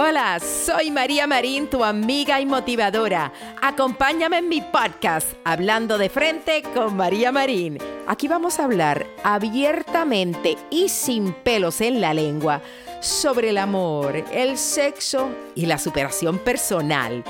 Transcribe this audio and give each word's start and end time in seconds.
Hola, 0.00 0.38
soy 0.38 0.92
María 0.92 1.26
Marín, 1.26 1.66
tu 1.66 1.82
amiga 1.82 2.40
y 2.40 2.46
motivadora. 2.46 3.32
Acompáñame 3.60 4.38
en 4.38 4.48
mi 4.48 4.60
podcast, 4.60 5.32
Hablando 5.42 5.98
de 5.98 6.08
Frente 6.08 6.62
con 6.72 6.96
María 6.96 7.32
Marín. 7.32 7.78
Aquí 8.06 8.28
vamos 8.28 8.60
a 8.60 8.64
hablar 8.66 9.04
abiertamente 9.24 10.56
y 10.70 10.88
sin 10.88 11.32
pelos 11.32 11.80
en 11.80 12.00
la 12.00 12.14
lengua 12.14 12.62
sobre 13.00 13.50
el 13.50 13.58
amor, 13.58 14.22
el 14.30 14.56
sexo 14.56 15.30
y 15.56 15.66
la 15.66 15.78
superación 15.78 16.38
personal. 16.38 17.24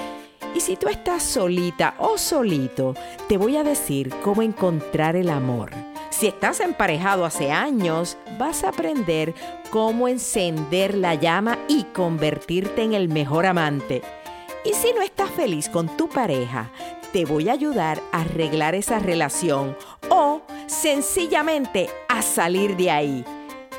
Y 0.55 0.61
si 0.61 0.77
tú 0.77 0.89
estás 0.89 1.23
solita 1.23 1.95
o 1.99 2.19
solito, 2.19 2.93
te 3.31 3.39
voy 3.39 3.57
a 3.57 3.65
decir 3.65 4.11
cómo 4.23 4.43
encontrar 4.43 5.17
el 5.17 5.31
amor. 5.31 5.71
Si 6.11 6.27
estás 6.27 6.61
emparejado 6.61 7.25
hace 7.25 7.51
años, 7.51 8.17
vas 8.39 8.65
a 8.65 8.71
aprender 8.71 9.35
cómo 9.71 10.09
encender 10.09 10.95
la 10.95 11.15
llama 11.15 11.59
y 11.69 11.85
convertirte 11.85 12.83
en 12.83 12.95
el 12.95 13.09
mejor 13.09 13.47
amante. 13.47 14.03
Y 14.65 14.73
si 14.75 14.93
no 14.93 15.03
estás 15.03 15.31
feliz 15.31 15.69
con 15.69 15.97
tu 15.97 16.09
pareja, 16.09 16.71
te 17.13 17.25
voy 17.25 17.49
a 17.49 17.53
ayudar 17.53 18.01
a 18.13 18.23
arreglar 18.23 18.75
esa 18.75 18.99
relación 18.99 19.77
o 20.09 20.43
sencillamente 20.67 21.89
a 22.09 22.23
salir 22.23 22.77
de 22.77 22.91
ahí. 22.91 23.25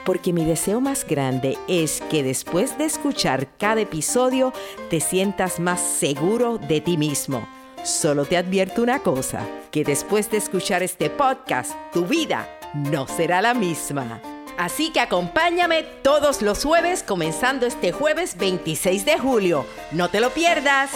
Porque 0.06 0.34
mi 0.34 0.46
deseo 0.46 0.82
más 0.82 1.06
grande 1.06 1.58
es 1.68 2.02
que 2.10 2.24
después 2.24 2.78
de 2.78 2.86
escuchar 2.86 3.48
cada 3.58 3.82
episodio 3.82 4.54
te 4.90 5.00
sientas 5.00 5.60
más 5.60 5.82
seguro 5.82 6.58
de 6.58 6.82
ti 6.82 6.98
mismo. 6.98 7.48
Solo 7.84 8.26
te 8.26 8.38
advierto 8.38 8.82
una 8.82 9.00
cosa, 9.00 9.46
que 9.72 9.84
después 9.84 10.32
de 10.32 10.38
escuchar 10.38 10.84
este 10.84 11.10
podcast, 11.10 11.74
tu 11.94 12.06
vida 12.06 12.48
no 12.74 13.08
será 13.08 13.42
la 13.42 13.54
misma. 13.54 14.22
Así 14.58 14.92
que 14.92 15.00
acompáñame 15.00 15.84
todos 16.04 16.42
los 16.42 16.64
jueves, 16.64 17.04
comenzando 17.04 17.66
este 17.66 17.92
jueves 17.92 18.38
26 18.38 19.06
de 19.06 19.18
julio. 19.18 19.66
No 19.92 20.10
te 20.10 20.20
lo 20.20 20.32
pierdas. 20.32 20.92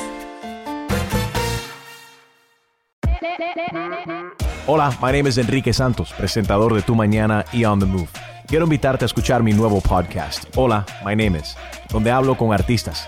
Hola, 4.67 4.97
my 5.01 5.11
name 5.11 5.29
is 5.29 5.37
Enrique 5.37 5.73
Santos, 5.73 6.13
presentador 6.13 6.73
de 6.73 6.81
Tu 6.81 6.95
Mañana 6.95 7.45
y 7.51 7.65
On 7.65 7.79
the 7.79 7.85
Move. 7.85 8.07
Quiero 8.47 8.65
invitarte 8.65 9.05
a 9.05 9.07
escuchar 9.07 9.41
mi 9.43 9.53
nuevo 9.53 9.81
podcast, 9.81 10.45
Hola, 10.55 10.85
my 11.05 11.15
name 11.15 11.39
is, 11.39 11.55
donde 11.89 12.11
hablo 12.11 12.37
con 12.37 12.53
artistas, 12.53 13.07